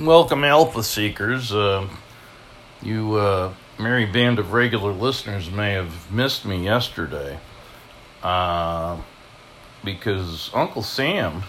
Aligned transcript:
Welcome, 0.00 0.44
Alpha 0.44 0.82
Seekers. 0.82 1.52
Uh, 1.52 1.86
you 2.80 3.16
uh, 3.16 3.52
merry 3.78 4.06
band 4.06 4.38
of 4.38 4.54
regular 4.54 4.92
listeners 4.92 5.50
may 5.50 5.72
have 5.72 6.10
missed 6.10 6.46
me 6.46 6.64
yesterday 6.64 7.38
uh, 8.22 8.96
because 9.84 10.50
Uncle 10.54 10.82
Sam 10.82 11.42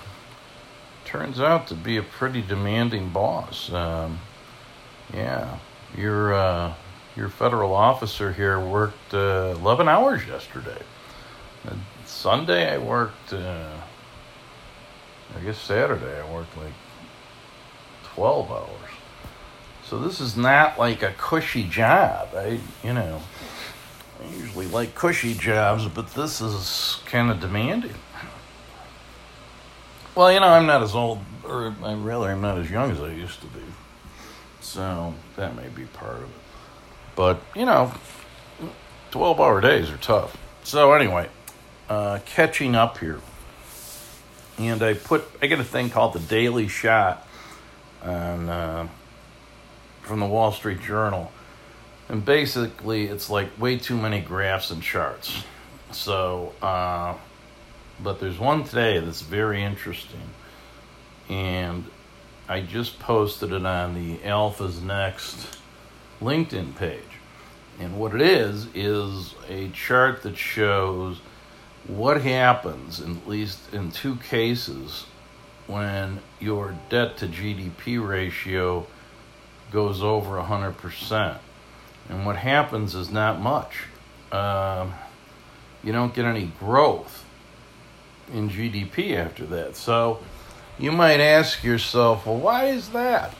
turns 1.05 1.39
out 1.39 1.67
to 1.67 1.75
be 1.75 1.95
a 1.95 2.03
pretty 2.03 2.41
demanding 2.41 3.07
boss. 3.07 3.71
Um, 3.71 4.19
yeah, 5.13 5.57
your 5.95 6.33
uh, 6.33 6.73
your 7.15 7.29
federal 7.29 7.73
officer 7.73 8.33
here 8.33 8.59
worked 8.59 9.13
uh, 9.13 9.55
11 9.55 9.87
hours 9.87 10.27
yesterday. 10.27 10.81
Sunday 12.05 12.69
I 12.69 12.79
worked. 12.79 13.31
Uh, 13.31 13.77
I 15.37 15.39
guess 15.39 15.57
Saturday 15.57 16.19
I 16.19 16.33
worked 16.33 16.57
like 16.57 16.73
12 18.15 18.51
hours. 18.51 18.67
So 19.85 19.99
this 19.99 20.19
is 20.19 20.37
not 20.37 20.79
like 20.79 21.03
a 21.03 21.13
cushy 21.17 21.63
job. 21.63 22.29
I, 22.35 22.59
you 22.83 22.93
know, 22.93 23.21
I 24.21 24.35
usually 24.35 24.67
like 24.67 24.95
cushy 24.95 25.33
jobs, 25.33 25.87
but 25.87 26.13
this 26.13 26.41
is 26.41 26.99
kind 27.05 27.29
of 27.29 27.39
demanding. 27.39 27.95
Well, 30.15 30.31
you 30.31 30.39
know, 30.39 30.47
I'm 30.47 30.65
not 30.65 30.83
as 30.83 30.93
old, 30.93 31.19
or 31.43 31.75
I 31.83 31.93
rather, 31.93 32.27
I'm 32.27 32.41
not 32.41 32.57
as 32.57 32.69
young 32.69 32.91
as 32.91 33.01
I 33.01 33.11
used 33.11 33.39
to 33.41 33.47
be. 33.47 33.61
So 34.59 35.13
that 35.37 35.55
may 35.55 35.67
be 35.69 35.85
part 35.85 36.17
of 36.17 36.23
it. 36.23 36.29
But, 37.15 37.41
you 37.55 37.65
know, 37.65 37.93
12 39.11 39.39
hour 39.39 39.61
days 39.61 39.89
are 39.89 39.97
tough. 39.97 40.37
So, 40.63 40.93
anyway, 40.93 41.29
uh, 41.89 42.19
catching 42.25 42.75
up 42.75 42.97
here. 42.97 43.19
And 44.57 44.83
I 44.83 44.93
put, 44.93 45.29
I 45.41 45.47
get 45.47 45.59
a 45.59 45.63
thing 45.63 45.89
called 45.89 46.13
the 46.13 46.19
Daily 46.19 46.67
Shot 46.67 47.27
on, 48.03 48.49
uh, 48.49 48.87
from 50.01 50.19
the 50.19 50.25
Wall 50.25 50.51
Street 50.51 50.81
Journal. 50.81 51.31
And 52.09 52.25
basically, 52.25 53.05
it's 53.07 53.29
like 53.29 53.59
way 53.59 53.77
too 53.77 53.95
many 53.95 54.19
graphs 54.19 54.71
and 54.71 54.81
charts. 54.81 55.43
So, 55.91 56.53
uh, 56.61 57.15
but 58.03 58.19
there's 58.19 58.39
one 58.39 58.63
today 58.63 58.99
that's 58.99 59.21
very 59.21 59.63
interesting. 59.63 60.29
And 61.29 61.85
I 62.49 62.61
just 62.61 62.99
posted 62.99 63.53
it 63.53 63.65
on 63.65 63.93
the 63.93 64.23
Alpha's 64.25 64.81
Next 64.81 65.57
LinkedIn 66.21 66.75
page. 66.75 66.99
And 67.79 67.97
what 67.97 68.13
it 68.13 68.21
is, 68.21 68.67
is 68.75 69.33
a 69.49 69.69
chart 69.69 70.23
that 70.23 70.37
shows 70.37 71.19
what 71.87 72.21
happens, 72.21 72.99
at 72.99 73.27
least 73.27 73.73
in 73.73 73.91
two 73.91 74.17
cases, 74.17 75.05
when 75.71 76.19
your 76.39 76.75
debt 76.89 77.17
to 77.17 77.27
GDP 77.27 78.05
ratio 78.05 78.85
goes 79.71 80.03
over 80.03 80.37
100%. 80.37 81.37
And 82.09 82.25
what 82.25 82.35
happens 82.35 82.93
is 82.93 83.09
not 83.09 83.39
much. 83.39 83.83
Um, 84.31 84.93
you 85.83 85.93
don't 85.93 86.13
get 86.13 86.25
any 86.25 86.51
growth 86.59 87.25
in 88.33 88.49
GDP 88.49 89.15
after 89.15 89.45
that. 89.45 89.77
So 89.77 90.19
you 90.77 90.91
might 90.91 91.19
ask 91.19 91.63
yourself, 91.63 92.25
well, 92.25 92.37
why 92.37 92.65
is 92.65 92.89
that? 92.89 93.33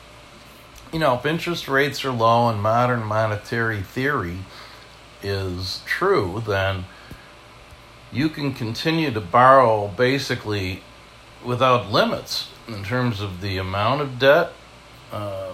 You 0.92 0.98
know, 0.98 1.14
if 1.16 1.26
interest 1.26 1.68
rates 1.68 2.04
are 2.04 2.10
low 2.10 2.48
and 2.48 2.62
modern 2.62 3.02
monetary 3.02 3.82
theory 3.82 4.38
is 5.22 5.82
true, 5.86 6.42
then 6.46 6.84
you 8.10 8.28
can 8.28 8.52
continue 8.52 9.10
to 9.10 9.20
borrow 9.20 9.88
basically 9.88 10.82
without 11.44 11.90
limits 11.90 12.48
in 12.68 12.84
terms 12.84 13.20
of 13.20 13.40
the 13.40 13.58
amount 13.58 14.00
of 14.00 14.18
debt 14.18 14.52
uh, 15.12 15.52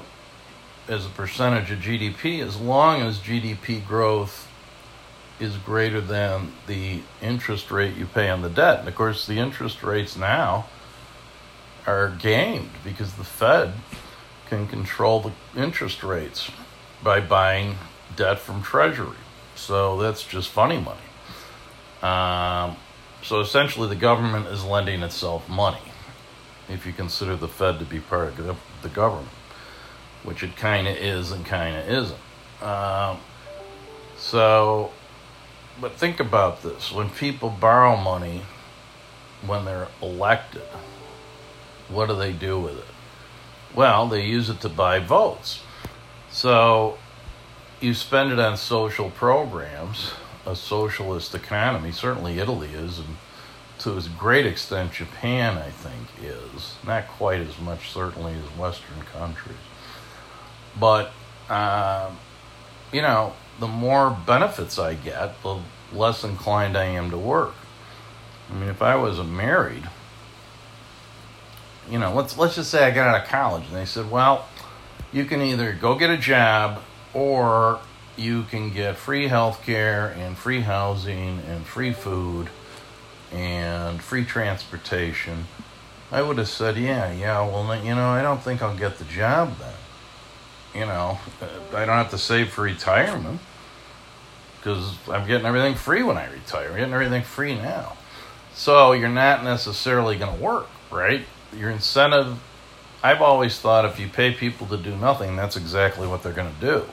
as 0.87 1.07
a 1.07 1.11
percentage 1.11 1.71
of 1.71 1.79
GDP, 1.79 2.41
as 2.41 2.59
long 2.59 3.03
as 3.03 3.19
GDP 3.19 3.85
growth 3.87 4.49
is 5.41 5.57
greater 5.59 6.01
than 6.01 6.53
the 6.67 7.01
interest 7.23 7.71
rate 7.71 7.97
you 7.97 8.07
pay 8.07 8.29
on 8.29 8.43
the 8.43 8.49
debt. 8.49 8.81
And 8.81 8.89
of 8.89 8.95
course, 8.95 9.27
the 9.27 9.39
interest 9.39 9.83
rates 9.83 10.17
now 10.17 10.67
are 11.87 12.11
gamed 12.11 12.71
because 12.85 13.15
the 13.15 13.25
Fed 13.25 13.73
can 14.49 14.67
control 14.67 15.21
the 15.21 15.33
interest 15.61 16.03
rates 16.03 16.51
by 17.03 17.21
buying 17.21 17.77
debt 18.17 18.39
from 18.39 18.63
Treasury. 18.63 19.17
So 19.55 19.99
that's 19.99 20.25
just 20.25 20.49
funny 20.49 20.79
money. 20.79 21.01
Um, 22.03 22.77
so 23.29 23.41
essentially, 23.41 23.87
the 23.91 23.95
government 23.95 24.47
is 24.47 24.65
lending 24.65 25.03
itself 25.03 25.51
money 25.51 25.93
if 26.67 26.87
you 26.87 26.95
consider 26.95 27.37
the 27.37 27.47
Fed 27.47 27.79
to 27.79 27.85
be 27.85 28.01
part 28.01 28.39
of 28.39 28.59
the 28.81 28.89
government, 28.89 29.29
which 30.23 30.43
it 30.43 30.57
kind 30.57 30.89
of 30.89 30.97
is 30.97 31.31
and 31.31 31.45
kind 31.45 31.77
of 31.77 31.87
isn't. 31.87 32.67
Um, 32.67 33.19
so, 34.17 34.93
but 35.79 35.93
think 35.93 36.21
about 36.21 36.63
this 36.63 36.91
when 36.91 37.11
people 37.11 37.51
borrow 37.51 37.99
money 37.99 38.45
when 39.45 39.67
they're 39.67 39.89
elected, 40.01 40.63
what 41.91 42.09
do 42.09 42.17
they 42.17 42.33
do 42.33 42.59
with 42.59 42.79
it? 42.79 43.75
Well, 43.75 44.09
they 44.09 44.25
use 44.25 44.49
it 44.49 44.63
to 44.63 44.71
buy 44.71 45.01
votes. 45.01 45.63
So, 46.31 46.97
you 47.79 47.93
spend 47.93 48.33
it 48.33 48.39
on 48.39 48.57
social 48.57 49.11
programs 49.11 50.13
a 50.49 50.57
socialist 50.57 51.35
economy. 51.35 51.93
Certainly, 51.93 52.39
Italy 52.39 52.71
is, 52.73 52.99
and 52.99 53.17
to 53.81 53.97
a 53.97 54.03
great 54.19 54.47
extent, 54.47 54.93
Japan, 54.93 55.59
I 55.59 55.71
think, 55.71 56.09
is. 56.23 56.75
Not 56.85 57.07
quite 57.07 57.41
as 57.41 57.59
much, 57.61 57.91
certainly, 57.91 58.33
as 58.33 58.59
Western 58.59 59.03
countries. 59.13 59.57
But, 60.79 61.13
uh, 61.49 62.11
you 62.93 63.03
know, 63.03 63.35
the 63.61 63.69
more 63.69 64.17
benefits 64.27 64.79
I 64.79 64.95
get, 64.95 65.41
the 65.43 65.59
less 65.93 66.25
inclined 66.25 66.77
I 66.77 66.85
am 66.85 67.11
to 67.11 67.19
work. 67.19 67.55
I 68.51 68.55
mean, 68.55 68.71
if 68.71 68.81
I 68.81 68.97
was 68.97 69.19
married, 69.19 69.89
you 71.91 71.99
know, 71.99 72.15
let's 72.15 72.37
let's 72.39 72.55
just 72.55 72.71
say 72.71 72.87
I 72.87 72.91
got 72.91 73.09
out 73.09 73.23
of 73.23 73.29
college, 73.29 73.65
and 73.67 73.77
they 73.77 73.85
said, 73.85 74.11
well, 74.11 74.47
you 75.13 75.25
can 75.25 75.43
either 75.43 75.73
go 75.73 75.95
get 75.95 76.11
a 76.11 76.17
job 76.17 76.83
or 77.13 77.81
you 78.19 78.43
can 78.45 78.71
get 78.71 78.97
free 78.97 79.29
health 79.29 79.65
care 79.65 80.09
and 80.19 80.37
free 80.37 80.61
housing 80.61 81.41
and 81.49 81.65
free 81.65 81.93
food 81.93 82.49
and 83.33 84.03
free 84.03 84.25
transportation. 84.25 85.47
I 86.11 86.23
would 86.23 86.39
have 86.39 86.49
said, 86.49 86.77
yeah, 86.77 87.13
yeah, 87.13 87.41
well, 87.47 87.85
you 87.85 87.95
know, 87.95 88.09
I 88.09 88.23
don't 88.23 88.43
think 88.43 88.63
I'll 88.63 88.77
get 88.77 88.99
the 88.99 89.05
job 89.05 89.59
then. 89.59 89.75
You 90.75 90.87
know, 90.87 91.19
I 91.75 91.85
don't 91.85 91.97
have 91.97 92.11
to 92.11 92.19
save 92.19 92.51
for 92.51 92.63
retirement 92.63 93.41
because 94.59 94.95
I'm 95.09 95.27
getting 95.27 95.47
everything 95.47 95.75
free 95.75 96.03
when 96.03 96.17
I 96.17 96.31
retire. 96.31 96.69
I'm 96.69 96.77
getting 96.77 96.95
everything 96.95 97.23
free 97.23 97.55
now. 97.55 97.97
So 98.55 98.93
you're 98.93 99.09
not 99.09 99.45
necessarily 99.45 100.17
going 100.17 100.37
to 100.37 100.43
work, 100.43 100.69
right? 100.91 101.23
Your 101.57 101.71
incentive, 101.71 102.39
I've 103.03 103.23
always 103.23 103.59
thought 103.61 103.85
if 103.85 103.99
you 104.01 104.09
pay 104.09 104.33
people 104.33 104.67
to 104.69 104.77
do 104.77 104.97
nothing, 104.97 105.37
that's 105.37 105.57
exactly 105.57 106.07
what 106.07 106.23
they're 106.23 106.33
going 106.33 106.53
to 106.55 106.61
do. 106.61 106.85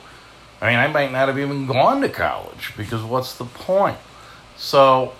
I 0.60 0.70
mean, 0.70 0.78
I 0.78 0.88
might 0.88 1.12
not 1.12 1.28
have 1.28 1.38
even 1.38 1.66
gone 1.66 2.00
to 2.00 2.08
college 2.08 2.72
because 2.76 3.02
what's 3.02 3.36
the 3.36 3.44
point? 3.44 3.98
So, 4.56 5.12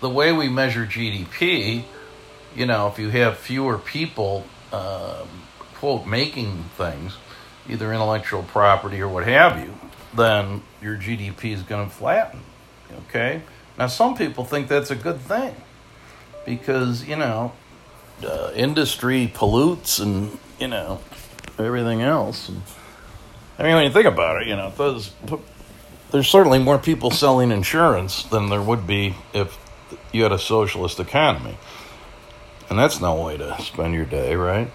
the 0.00 0.10
way 0.10 0.32
we 0.32 0.48
measure 0.48 0.84
GDP, 0.84 1.84
you 2.54 2.66
know, 2.66 2.88
if 2.88 2.98
you 2.98 3.08
have 3.10 3.38
fewer 3.38 3.78
people, 3.78 4.44
um, 4.72 5.28
quote, 5.74 6.06
making 6.06 6.64
things, 6.76 7.16
either 7.68 7.92
intellectual 7.92 8.42
property 8.42 9.00
or 9.00 9.08
what 9.08 9.24
have 9.24 9.58
you, 9.64 9.74
then 10.14 10.62
your 10.82 10.96
GDP 10.96 11.52
is 11.52 11.62
going 11.62 11.88
to 11.88 11.94
flatten. 11.94 12.40
Okay? 13.08 13.42
Now, 13.78 13.86
some 13.86 14.14
people 14.14 14.44
think 14.44 14.68
that's 14.68 14.90
a 14.90 14.96
good 14.96 15.20
thing 15.20 15.54
because, 16.44 17.04
you 17.06 17.16
know, 17.16 17.52
uh, 18.26 18.52
industry 18.54 19.30
pollutes 19.32 19.98
and, 19.98 20.38
you 20.60 20.68
know, 20.68 21.00
everything 21.58 22.02
else. 22.02 22.48
And, 22.48 22.62
I 23.58 23.64
mean, 23.64 23.74
when 23.74 23.84
you 23.84 23.90
think 23.90 24.06
about 24.06 24.42
it, 24.42 24.48
you 24.48 24.56
know, 24.56 24.72
there's, 24.76 25.12
there's 26.10 26.28
certainly 26.28 26.58
more 26.58 26.78
people 26.78 27.10
selling 27.10 27.50
insurance 27.50 28.24
than 28.24 28.48
there 28.48 28.62
would 28.62 28.86
be 28.86 29.14
if 29.32 29.58
you 30.12 30.22
had 30.22 30.32
a 30.32 30.38
socialist 30.38 31.00
economy. 31.00 31.56
And 32.70 32.78
that's 32.78 33.00
no 33.00 33.22
way 33.22 33.36
to 33.36 33.60
spend 33.60 33.94
your 33.94 34.06
day, 34.06 34.34
right? 34.34 34.70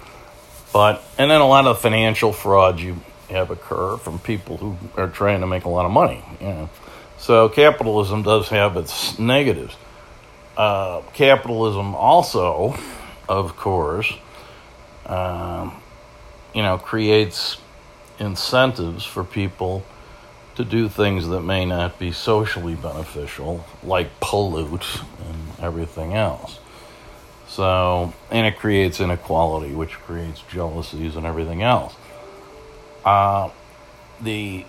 But, 0.71 1.03
and 1.17 1.31
then 1.31 1.41
a 1.41 1.47
lot 1.47 1.65
of 1.65 1.79
financial 1.79 2.31
fraud 2.31 2.79
you 2.79 2.97
have 3.29 3.49
occur 3.51 3.97
from 3.97 4.19
people 4.19 4.57
who 4.57 4.77
are 4.95 5.07
trying 5.07 5.41
to 5.41 5.47
make 5.47 5.65
a 5.65 5.69
lot 5.69 5.85
of 5.85 5.91
money, 5.91 6.23
you 6.39 6.47
know. 6.47 6.69
So 7.17 7.49
capitalism 7.49 8.21
does 8.21 8.49
have 8.49 8.77
its 8.77 9.17
negatives. 9.17 9.75
Uh, 10.55 11.01
capitalism 11.13 11.95
also, 11.95 12.75
of 13.27 13.55
course, 13.57 14.13
um, 15.07 15.81
you 16.53 16.61
know, 16.61 16.77
creates 16.77 17.57
incentives 18.19 19.05
for 19.05 19.23
people 19.23 19.83
to 20.55 20.65
do 20.65 20.89
things 20.89 21.27
that 21.29 21.41
may 21.41 21.65
not 21.65 21.99
be 21.99 22.11
socially 22.11 22.75
beneficial, 22.75 23.65
like 23.83 24.19
pollute 24.19 25.01
and 25.29 25.59
everything 25.61 26.13
else. 26.15 26.59
So, 27.47 28.13
and 28.31 28.47
it 28.47 28.57
creates 28.57 28.99
inequality, 28.99 29.73
which 29.73 29.93
creates 29.93 30.41
jealousies 30.49 31.15
and 31.15 31.25
everything 31.25 31.63
else. 31.63 31.95
uh, 33.05 33.49
the 34.21 34.65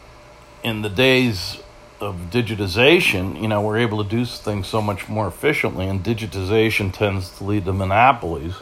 in 0.63 0.83
the 0.83 0.89
days 0.91 1.59
of 2.01 2.31
digitization, 2.31 3.41
you 3.41 3.49
know, 3.49 3.61
we're 3.63 3.79
able 3.79 4.03
to 4.05 4.11
do 4.11 4.25
things 4.25 4.69
so 4.69 4.83
much 4.83 5.09
more 5.09 5.27
efficiently, 5.29 5.89
and 5.89 6.05
digitization 6.05 6.93
tends 6.93 7.37
to 7.39 7.45
lead 7.45 7.65
to 7.65 7.73
monopolies. 7.73 8.55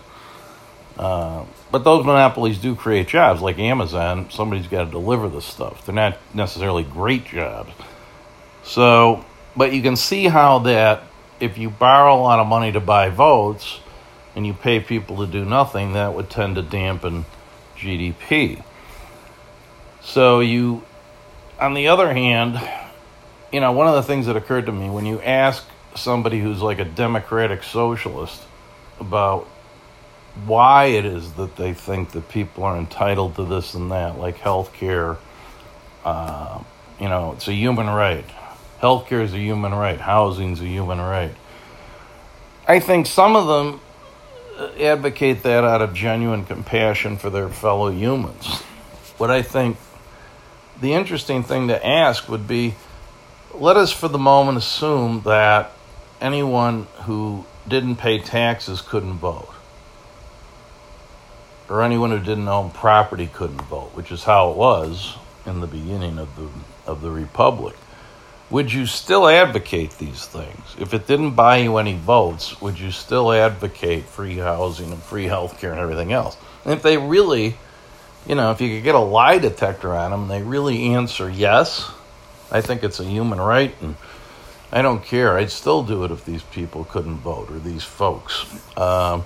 Uh, 0.99 1.45
but 1.71 1.85
those 1.85 2.05
monopolies 2.05 2.59
do 2.59 2.75
create 2.75 3.09
jobs, 3.09 3.43
like 3.43 3.59
Amazon. 3.59 4.31
Somebody's 4.31 4.67
got 4.67 4.85
to 4.85 4.91
deliver 4.91 5.29
the 5.29 5.43
stuff. 5.43 5.85
They're 5.85 5.95
not 5.95 6.17
necessarily 6.33 6.85
great 6.85 7.27
jobs. 7.27 7.73
So, 8.65 9.25
but 9.57 9.73
you 9.73 9.83
can 9.83 9.97
see 9.97 10.25
how 10.25 10.61
that 10.61 11.03
if 11.39 11.59
you 11.59 11.71
borrow 11.71 12.15
a 12.15 12.21
lot 12.21 12.39
of 12.39 12.47
money 12.47 12.73
to 12.73 12.81
buy 12.81 13.11
votes 13.11 13.81
and 14.35 14.47
you 14.47 14.55
pay 14.55 14.81
people 14.81 15.19
to 15.19 15.27
do 15.27 15.45
nothing, 15.45 15.93
that 15.93 16.15
would 16.15 16.31
tend 16.31 16.57
to 16.57 16.63
dampen 16.63 17.27
GDP. 17.77 18.63
So 20.03 20.41
you, 20.41 20.83
on 21.61 21.75
the 21.75 21.89
other 21.89 22.13
hand, 22.13 22.61
you 23.53 23.61
know, 23.61 23.73
one 23.73 23.87
of 23.87 23.95
the 23.95 24.03
things 24.03 24.27
that 24.27 24.37
occurred 24.37 24.67
to 24.67 24.73
me 24.73 24.89
when 24.89 25.05
you 25.05 25.21
ask 25.21 25.65
somebody 25.95 26.41
who's 26.41 26.61
like 26.61 26.79
a 26.79 26.85
democratic 26.85 27.63
socialist 27.63 28.43
about 29.01 29.49
why 30.45 30.87
it 30.87 31.05
is 31.05 31.33
that 31.35 31.57
they 31.57 31.73
think 31.73 32.11
that 32.11 32.29
people 32.29 32.65
are 32.65 32.77
entitled 32.77 33.37
to 33.37 33.45
this 33.45 33.75
and 33.75 33.91
that, 33.91 34.19
like 34.19 34.37
health 34.37 34.73
care, 34.75 35.17
uh, 36.05 36.63
you 37.01 37.09
know, 37.09 37.33
it's 37.33 37.49
a 37.49 37.53
human 37.53 37.87
right. 37.87 38.25
Healthcare 38.81 39.23
is 39.23 39.33
a 39.33 39.39
human 39.39 39.73
right. 39.73 40.01
Housing 40.01 40.53
is 40.53 40.61
a 40.61 40.67
human 40.67 40.99
right. 40.99 41.35
I 42.69 42.81
think 42.81 43.07
some 43.07 43.37
of 43.37 43.47
them 43.47 43.81
uh, 44.59 44.83
advocate 44.83 45.43
that 45.45 45.65
out 45.65 45.83
of 45.83 45.95
genuine 45.95 46.45
compassion 46.45 47.17
for 47.17 47.31
their 47.31 47.49
fellow 47.49 47.91
humans. 47.91 48.47
What 49.19 49.31
I 49.31 49.43
think 49.43 49.79
the 50.81 50.93
interesting 50.93 51.43
thing 51.43 51.69
to 51.69 51.87
ask 51.87 52.29
would 52.29 52.47
be 52.47 52.75
let 53.55 53.77
us 53.77 53.93
for 53.93 54.09
the 54.09 54.19
moment 54.19 54.59
assume 54.59 55.23
that 55.23 55.73
anyone 56.21 56.87
who 57.05 57.45
didn't 57.67 57.97
pay 57.97 58.19
taxes 58.19 58.81
couldn't 58.81 59.15
vote, 59.15 59.49
or 61.69 61.83
anyone 61.83 62.11
who 62.11 62.21
didn't 62.21 62.49
own 62.49 62.71
property 62.71 63.29
couldn't 63.33 63.63
vote, 63.63 63.91
which 63.95 64.13
is 64.13 64.25
how 64.25 64.51
it 64.51 64.57
was 64.57 65.17
in 65.45 65.61
the 65.61 65.67
beginning 65.67 66.19
of 66.19 66.35
the 66.37 66.49
of 66.87 67.01
the 67.01 67.11
republic. 67.11 67.77
Would 68.49 68.73
you 68.73 68.87
still 68.87 69.27
advocate 69.27 69.99
these 69.99 70.25
things? 70.25 70.77
If 70.79 70.95
it 70.95 71.09
didn't 71.09 71.33
buy 71.33 71.59
you 71.59 71.79
any 71.79 71.95
votes, 71.95 72.61
would 72.61 72.79
you 72.79 72.93
still 72.93 73.33
advocate 73.33 74.05
free 74.05 74.37
housing 74.37 74.93
and 74.93 75.03
free 75.03 75.25
health 75.25 75.61
care 75.61 75.73
and 75.73 75.81
everything 75.81 76.13
else? 76.13 76.37
And 76.65 76.73
if 76.73 76.83
they 76.83 76.97
really, 76.97 77.57
you 78.25 78.37
know, 78.37 78.53
if 78.53 78.61
you 78.61 78.77
could 78.77 78.85
get 78.85 78.95
a 78.95 79.01
lie 79.01 79.39
detector 79.39 79.93
on 79.93 80.13
them, 80.13 80.23
and 80.23 80.31
they 80.31 80.43
really 80.43 80.95
answer 80.95 81.29
yes, 81.29 81.91
I 82.53 82.61
think 82.61 82.85
it's 82.85 83.01
a 83.01 83.05
human 83.05 83.41
right, 83.41 83.75
and 83.83 83.97
I 84.71 84.83
don't 84.83 85.05
care. 85.05 85.37
I'd 85.37 85.51
still 85.51 85.83
do 85.83 86.05
it 86.05 86.13
if 86.13 86.25
these 86.25 86.43
people 86.45 86.85
couldn't 86.85 87.17
vote 87.17 87.51
or 87.51 87.59
these 87.59 87.83
folks. 87.83 88.47
Um, 88.77 89.25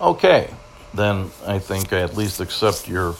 okay, 0.00 0.54
then 0.98 1.30
I 1.46 1.58
think 1.58 1.92
I 1.92 2.00
at 2.00 2.16
least 2.16 2.40
accept 2.40 2.88
your 2.88 3.14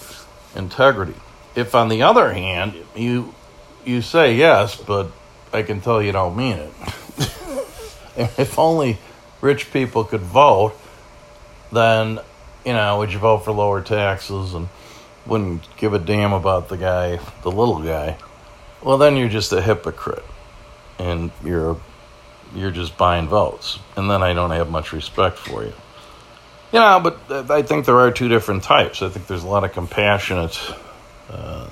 integrity. 0.55 1.15
If, 1.55 1.75
on 1.75 1.89
the 1.89 2.03
other 2.03 2.33
hand, 2.33 2.75
you 2.95 3.35
you 3.85 4.03
say 4.03 4.35
yes, 4.35 4.77
but 4.77 5.11
I 5.53 5.63
can 5.63 5.81
tell 5.81 6.03
you 6.03 6.13
don't 6.13 6.37
mean 6.37 6.57
it. 6.57 6.73
if 8.17 8.59
only 8.59 8.99
rich 9.41 9.73
people 9.73 10.05
could 10.05 10.21
vote, 10.21 10.75
then 11.73 12.19
you 12.67 12.73
know, 12.73 12.99
would 12.99 13.13
you 13.13 13.19
vote 13.19 13.39
for 13.39 13.53
lower 13.53 13.81
taxes 13.81 14.53
and 14.53 14.69
wouldn't 15.25 15.65
give 15.77 15.95
a 15.95 15.99
damn 15.99 16.33
about 16.33 16.69
the 16.69 16.77
guy, 16.77 17.19
the 17.43 17.51
little 17.51 17.83
guy? 17.83 18.19
well, 18.83 18.99
then 18.99 19.17
you're 19.17 19.29
just 19.29 19.53
a 19.53 19.61
hypocrite, 19.61 20.25
and 20.99 21.31
you're 21.45 21.81
you're 22.55 22.71
just 22.71 22.97
buying 22.97 23.29
votes, 23.29 23.79
and 23.97 24.11
then 24.11 24.23
I 24.23 24.33
don't 24.33 24.51
have 24.51 24.71
much 24.71 24.93
respect 24.93 25.39
for 25.39 25.65
you. 25.65 25.75
You 26.73 26.81
know, 26.81 27.01
but 27.01 27.51
I 27.51 27.63
think 27.63 27.87
there 27.87 27.99
are 27.99 28.11
two 28.11 28.29
different 28.29 28.63
types. 28.63 29.01
I 29.01 29.09
think 29.09 29.27
there's 29.27 29.45
a 29.45 29.49
lot 29.49 29.65
of 29.65 29.73
compassionate 29.73 30.61
uh, 31.31 31.69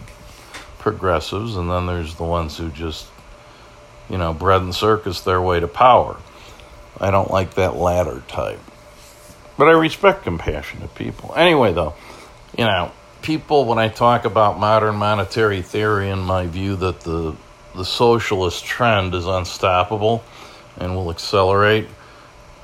progressives, 0.78 1.56
and 1.56 1.70
then 1.70 1.86
there's 1.86 2.14
the 2.14 2.24
ones 2.24 2.56
who 2.56 2.70
just, 2.70 3.06
you 4.08 4.16
know, 4.16 4.32
bread 4.32 4.62
and 4.62 4.74
circus 4.74 5.20
their 5.20 5.40
way 5.42 5.60
to 5.60 5.68
power. 5.68 6.16
I 6.98 7.10
don't 7.10 7.30
like 7.30 7.54
that 7.54 7.76
latter 7.76 8.22
type. 8.26 8.60
But 9.58 9.68
I 9.68 9.72
respect 9.72 10.22
compassionate 10.22 10.94
people. 10.94 11.34
Anyway, 11.36 11.74
though, 11.74 11.94
you 12.56 12.64
know, 12.64 12.90
people, 13.20 13.66
when 13.66 13.78
I 13.78 13.88
talk 13.88 14.24
about 14.24 14.58
modern 14.58 14.96
monetary 14.96 15.60
theory 15.60 16.08
and 16.08 16.22
my 16.22 16.46
view 16.46 16.76
that 16.76 17.00
the 17.00 17.36
the 17.74 17.84
socialist 17.84 18.64
trend 18.64 19.14
is 19.14 19.26
unstoppable 19.26 20.24
and 20.78 20.94
will 20.96 21.10
accelerate, 21.10 21.86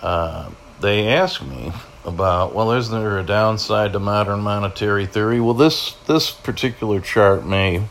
uh, 0.01 0.49
they 0.81 1.09
ask 1.09 1.43
me 1.43 1.71
about 2.05 2.55
well, 2.55 2.73
isn't 2.73 2.99
there 2.99 3.19
a 3.19 3.23
downside 3.23 3.93
to 3.93 3.99
modern 3.99 4.41
monetary 4.41 5.07
theory? 5.07 5.41
Well, 5.41 5.55
this 5.55 5.95
this 6.07 6.31
particular 6.31 7.01
chart 7.01 7.47
may 7.47 7.85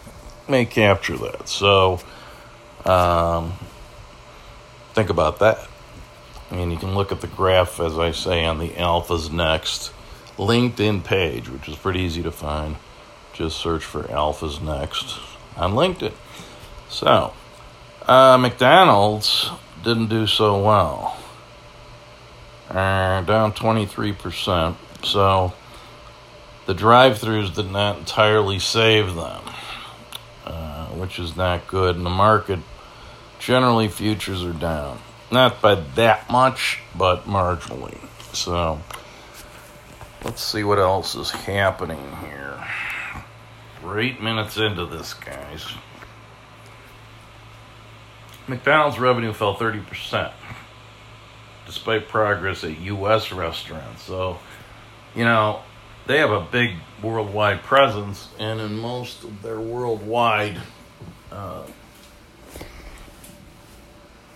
may 0.48 0.66
capture 0.66 1.18
that. 1.18 1.48
So 1.48 2.00
um, 2.86 3.54
think 4.94 5.10
about 5.10 5.40
that. 5.40 5.68
I 6.50 6.56
mean, 6.56 6.72
you 6.72 6.78
can 6.78 6.96
look 6.96 7.12
at 7.12 7.22
the 7.22 7.28
graph, 7.28 7.80
as 7.80 7.98
I 7.98 8.12
say, 8.12 8.44
on 8.44 8.60
the 8.60 8.70
alphas 8.70 9.32
next 9.32 9.94
LinkedIn 10.38 11.04
page, 11.04 11.48
which 11.50 11.70
is 11.70 11.76
pretty 11.76 12.02
easy 12.02 12.24
to 12.24 12.32
find. 12.32 12.76
Just 13.34 13.58
search 13.58 13.86
for 13.86 14.04
Alphas 14.04 14.62
Next 14.62 15.18
on 15.56 15.74
LinkedIn. 15.74 16.14
So, 16.90 17.34
uh, 18.06 18.38
McDonald's 18.38 19.50
didn't 19.84 20.08
do 20.08 20.28
so 20.28 20.62
well. 20.62 21.18
Uh, 22.76 23.22
down 23.22 23.54
23%. 23.54 24.76
So, 25.04 25.54
the 26.66 26.74
drive 26.74 27.18
throughs 27.20 27.54
did 27.54 27.70
not 27.70 28.00
entirely 28.00 28.60
save 28.60 29.16
them, 29.16 29.42
uh, 30.46 30.86
which 30.88 31.20
is 31.20 31.36
not 31.36 31.68
good. 31.68 31.96
And 31.98 32.06
the 32.06 32.10
market, 32.10 32.60
generally, 33.40 33.88
futures 33.88 34.44
are 34.44 34.54
down. 34.54 35.00
Not 35.32 35.62
by 35.62 35.76
that 35.76 36.30
much, 36.30 36.80
but 36.96 37.26
marginally. 37.26 37.98
So, 38.34 38.80
Let's 40.24 40.44
see 40.44 40.64
what 40.64 40.78
else 40.78 41.16
is 41.16 41.32
happening 41.32 42.16
here. 42.22 42.64
We're 43.84 44.00
eight 44.00 44.22
minutes 44.22 44.56
into 44.58 44.86
this, 44.86 45.16
guys. 45.16 45.66
McDonald's 48.48 49.00
revenue 49.00 49.34
fell 49.34 49.56
30% 49.56 50.32
despite 51.72 52.10
progress 52.10 52.66
at 52.66 52.78
U.S. 52.82 53.32
restaurants. 53.32 54.04
So, 54.04 54.40
you 55.16 55.24
know, 55.24 55.62
they 56.06 56.18
have 56.18 56.30
a 56.30 56.42
big 56.42 56.72
worldwide 57.02 57.64
presence, 57.64 58.28
and 58.38 58.60
in 58.60 58.78
most 58.78 59.24
of 59.24 59.42
their 59.42 59.60
worldwide 59.60 60.58
uh, 61.32 61.64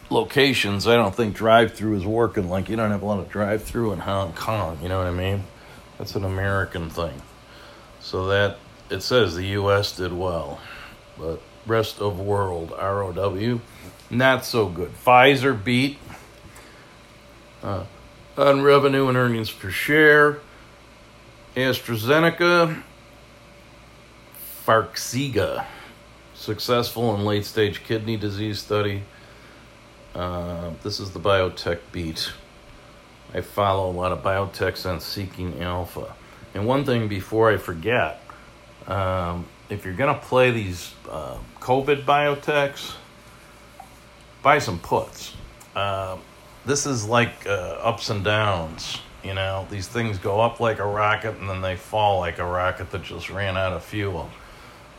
locations, 0.10 0.88
I 0.88 0.96
don't 0.96 1.13
think 1.13 1.36
drive 1.36 1.74
through 1.74 1.98
is 1.98 2.06
working. 2.06 2.48
Like, 2.48 2.70
you 2.70 2.77
don't 2.77 2.92
have 2.92 3.01
a 3.01 3.06
lot 3.06 3.20
of 3.20 3.27
drive 3.27 3.63
through 3.63 3.92
in 3.92 4.00
Hong 4.00 4.32
Kong, 4.32 4.80
you 4.82 4.88
know 4.88 5.00
what 5.00 5.08
I 5.08 5.12
mean? 5.12 5.44
That's 5.98 6.15
an 6.15 6.24
American 6.24 6.89
thing. 6.89 7.22
So 8.00 8.27
that 8.27 8.60
it 8.89 9.01
says 9.01 9.36
the 9.36 9.48
U.S. 9.48 9.98
did 9.98 10.13
well, 10.13 10.62
but 11.18 11.42
rest 11.68 12.00
of 12.00 12.18
world 12.18 12.72
ROW 12.72 13.60
not 14.10 14.46
so 14.46 14.68
good. 14.68 14.92
Pfizer 15.04 15.62
beat 15.62 15.98
uh, 17.65 17.84
on 18.38 18.62
revenue 18.62 19.07
and 19.07 19.17
earnings 19.17 19.51
per 19.51 19.69
share. 19.69 20.39
AstraZeneca, 21.55 22.84
Farxiga, 24.65 25.65
successful 26.34 27.15
in 27.15 27.25
late 27.25 27.45
stage 27.45 27.84
kidney 27.84 28.17
disease 28.17 28.60
study. 28.60 29.03
Uh, 30.13 30.72
this 30.84 31.00
is 31.00 31.12
the 31.12 31.19
biotech 31.19 31.79
beat. 31.91 32.31
I 33.34 33.41
follow 33.41 33.89
a 33.89 33.91
lot 33.91 34.12
of 34.12 34.22
biotechs 34.22 34.89
on 34.89 35.00
Seeking 35.00 35.62
Alpha. 35.62 36.15
And 36.53 36.65
one 36.65 36.86
thing 36.86 37.07
before 37.07 37.51
I 37.51 37.57
forget, 37.57 38.22
um, 38.88 39.45
if 39.69 39.84
you're 39.84 39.95
going 39.95 40.13
to 40.13 40.22
play 40.22 40.51
these 40.51 40.93
uh, 41.10 41.38
COVID 41.60 42.05
biotechs, 42.05 42.93
buy 44.41 44.60
some 44.60 44.79
puts. 44.79 45.34
Uh, 45.75 46.17
this 46.65 46.86
is 46.86 47.05
like 47.05 47.45
uh, 47.45 47.77
ups 47.81 48.10
and 48.10 48.24
downs. 48.24 49.00
You 49.24 49.34
know, 49.34 49.67
these 49.72 49.88
things 49.88 50.19
go 50.19 50.39
up 50.39 50.60
like 50.60 50.79
a 50.79 50.86
rocket 50.86 51.38
and 51.38 51.50
then 51.50 51.62
they 51.62 51.75
fall 51.75 52.19
like 52.19 52.38
a 52.38 52.45
rocket 52.45 52.91
that 52.91 53.03
just 53.03 53.29
ran 53.29 53.57
out 53.57 53.74
of 53.74 53.84
fuel. 53.84 54.29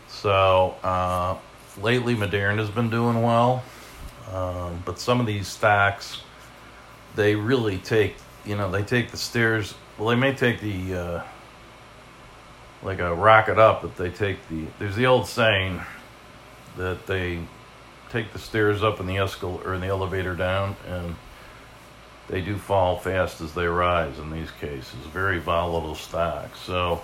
So 0.09 0.75
uh, 0.83 1.37
lately, 1.81 2.17
Moderna 2.17 2.59
has 2.59 2.71
been 2.71 2.91
doing 2.91 3.23
well, 3.23 3.63
um, 4.33 4.83
but 4.85 4.99
some 4.99 5.21
of 5.21 5.27
these 5.27 5.47
stocks, 5.47 6.23
they 7.15 7.35
really 7.35 7.79
take 7.79 8.17
you 8.45 8.57
know, 8.57 8.71
they 8.71 8.83
take 8.83 9.11
the 9.11 9.17
stairs. 9.17 9.75
Well, 9.99 10.09
they 10.09 10.17
may 10.17 10.35
take 10.35 10.61
the. 10.61 10.95
Uh, 10.95 11.23
like 12.83 12.99
a 13.01 13.15
rocket 13.15 13.59
up 13.59 13.83
but 13.83 13.97
they 13.97 14.11
take 14.11 14.37
the 14.49 14.65
there's 14.79 14.97
the 14.97 15.07
old 15.07 15.27
saying 15.27 15.81
that 16.77 17.07
they 17.07 17.41
take 18.11 18.33
the 18.33 18.39
stairs 18.39 18.83
up 18.83 19.01
and 19.01 19.09
the 19.09 19.17
escal 19.17 19.65
or 19.67 19.79
the 19.79 19.87
elevator 19.87 20.35
down 20.35 20.77
and 20.87 21.17
they 22.29 22.41
do 22.41 22.57
fall 22.57 22.99
fast 22.99 23.41
as 23.41 23.55
they 23.55 23.67
rise 23.67 24.19
in 24.19 24.31
these 24.31 24.51
cases. 24.61 24.95
Very 25.13 25.39
volatile 25.39 25.95
stocks. 25.95 26.59
so 26.61 27.03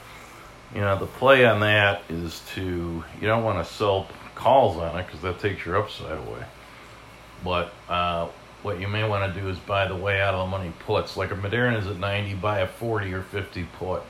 you 0.74 0.80
know 0.80 0.98
the 0.98 1.06
play 1.06 1.44
on 1.44 1.60
that 1.60 2.02
is 2.08 2.40
to 2.54 3.04
you 3.20 3.26
don't 3.26 3.44
want 3.44 3.64
to 3.64 3.72
sell 3.72 4.08
calls 4.34 4.76
on 4.78 4.98
it 4.98 5.06
because 5.06 5.20
that 5.20 5.38
takes 5.38 5.64
your 5.64 5.76
upside 5.76 6.18
away. 6.18 6.44
But 7.44 7.72
uh, 7.88 8.28
what 8.62 8.80
you 8.80 8.88
may 8.88 9.06
want 9.06 9.32
to 9.32 9.40
do 9.40 9.48
is 9.48 9.58
buy 9.58 9.86
the 9.86 9.96
way 9.96 10.20
out 10.20 10.34
of 10.34 10.46
the 10.46 10.50
money 10.56 10.72
puts. 10.80 11.16
Like 11.16 11.30
a 11.30 11.34
Moderna 11.34 11.78
is 11.78 11.86
at 11.86 11.98
90 11.98 12.34
buy 12.34 12.60
a 12.60 12.66
40 12.66 13.12
or 13.12 13.22
50 13.22 13.64
put. 13.78 14.02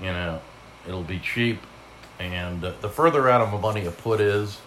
You 0.00 0.06
know 0.06 0.40
it'll 0.86 1.02
be 1.02 1.18
cheap. 1.18 1.60
And 2.20 2.60
the 2.60 2.88
further 2.88 3.28
out 3.28 3.40
of 3.40 3.50
the 3.50 3.58
money 3.58 3.84
a 3.86 3.90
put 3.90 4.20
is 4.20 4.60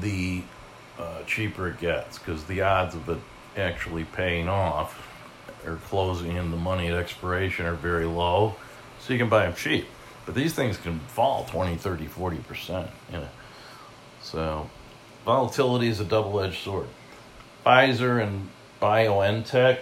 the 0.00 0.42
uh, 0.98 1.22
cheaper 1.26 1.68
it 1.68 1.78
gets 1.78 2.18
because 2.18 2.44
the 2.44 2.62
odds 2.62 2.94
of 2.94 3.06
it 3.08 3.18
actually 3.56 4.04
paying 4.04 4.48
off 4.48 5.00
or 5.66 5.76
closing 5.76 6.36
in 6.36 6.50
the 6.50 6.56
money 6.56 6.88
at 6.88 6.94
expiration 6.94 7.66
are 7.66 7.74
very 7.74 8.04
low. 8.04 8.54
So 9.00 9.12
you 9.12 9.18
can 9.18 9.28
buy 9.28 9.44
them 9.44 9.54
cheap. 9.54 9.86
But 10.26 10.34
these 10.34 10.54
things 10.54 10.76
can 10.78 11.00
fall 11.00 11.44
20 11.50 11.76
30 11.76 12.06
40% 12.06 12.88
you 13.12 13.18
know. 13.18 13.28
So 14.22 14.70
volatility 15.24 15.88
is 15.88 16.00
a 16.00 16.04
double-edged 16.04 16.62
sword. 16.62 16.88
Pfizer 17.64 18.22
and 18.22 18.48
biontech 18.80 19.78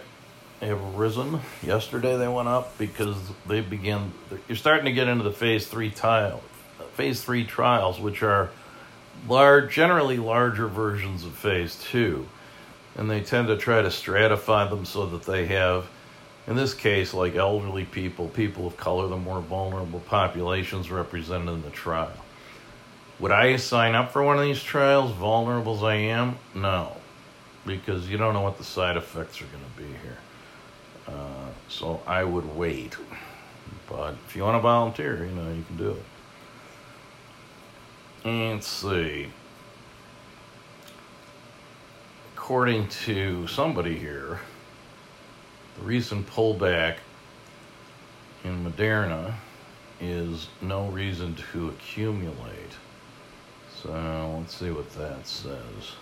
have 0.60 0.94
risen. 0.94 1.40
Yesterday 1.62 2.16
they 2.16 2.28
went 2.28 2.48
up 2.48 2.76
because 2.78 3.16
they 3.46 3.60
begin 3.60 4.12
you're 4.48 4.56
starting 4.56 4.86
to 4.86 4.92
get 4.92 5.08
into 5.08 5.24
the 5.24 5.32
phase 5.32 5.66
three 5.66 5.90
tile 5.90 6.42
phase 6.94 7.22
three 7.22 7.44
trials 7.44 7.98
which 8.00 8.22
are 8.22 8.50
large, 9.28 9.72
generally 9.72 10.18
larger 10.18 10.68
versions 10.68 11.24
of 11.24 11.32
phase 11.32 11.76
two. 11.76 12.26
And 12.96 13.11
they 13.11 13.22
tend 13.22 13.49
to 13.49 13.56
try 13.56 13.80
to 13.80 13.88
stratify 13.88 14.68
them 14.68 14.84
so 14.84 15.06
that 15.06 15.22
they 15.22 15.46
have, 15.46 15.87
in 16.46 16.56
this 16.56 16.75
case, 16.75 17.14
like 17.14 17.34
elderly 17.34 17.84
people, 17.84 18.28
people 18.28 18.66
of 18.66 18.76
color, 18.76 19.08
the 19.08 19.16
more 19.16 19.40
vulnerable 19.40 20.00
populations 20.00 20.90
represented 20.90 21.49
in 21.49 21.62
the 21.62 21.70
trial. 21.70 22.12
Would 23.18 23.30
I 23.32 23.56
sign 23.56 23.94
up 23.94 24.12
for 24.12 24.22
one 24.22 24.38
of 24.38 24.44
these 24.44 24.62
trials, 24.62 25.12
vulnerable 25.12 25.76
as 25.76 25.82
I 25.82 25.94
am? 25.94 26.37
No, 26.54 26.96
because 27.64 28.08
you 28.08 28.18
don't 28.18 28.34
know 28.34 28.40
what 28.40 28.58
the 28.58 28.64
side 28.64 28.96
effects 28.96 29.40
are 29.40 29.46
going 29.46 29.64
to 29.64 29.82
be 29.82 29.88
here. 30.02 30.18
Uh, 31.06 31.50
so 31.68 32.00
I 32.06 32.25
would 32.25 32.56
wait. 32.56 32.96
But 33.88 34.14
if 34.26 34.37
you 34.37 34.42
want 34.42 34.56
to 34.56 34.61
volunteer, 34.61 35.25
you 35.25 35.32
know, 35.32 35.52
you 35.52 35.64
can 35.64 35.76
do 35.76 35.90
it. 35.90 36.02
Let's 38.25 38.66
see. 38.66 39.28
According 42.42 42.88
to 43.04 43.46
somebody 43.46 43.96
here, 43.96 44.40
the 45.78 45.84
recent 45.84 46.26
pullback 46.26 46.96
in 48.42 48.64
Moderna 48.64 49.34
is 50.00 50.49
no 50.61 50.88
reason 50.88 51.37
to 51.52 51.68
accumulate. 51.68 52.72
So 53.80 54.34
let's 54.40 54.56
see 54.56 54.72
what 54.72 54.90
that 54.94 55.25
says. 55.25 55.92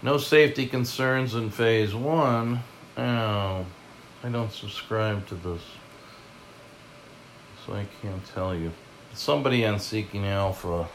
No 0.00 0.16
safety 0.16 0.64
concerns 0.64 1.34
in 1.34 1.50
phase 1.50 1.92
one. 1.92 2.60
Oh, 2.96 3.66
I 4.22 4.28
don't 4.30 4.52
subscribe 4.52 5.26
to 5.26 5.34
this. 5.34 5.62
So 7.66 7.72
I 7.72 7.84
can't 8.00 8.24
tell 8.32 8.54
you. 8.54 8.70
Somebody 9.12 9.66
on 9.66 9.80
Seeking 9.80 10.24
Alpha 10.24 10.88